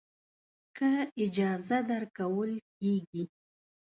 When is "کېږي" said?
2.77-3.23